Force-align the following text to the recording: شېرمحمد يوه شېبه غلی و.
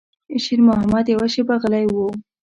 شېرمحمد 0.43 1.05
يوه 1.13 1.27
شېبه 1.33 1.55
غلی 1.61 1.85
و. 1.93 1.95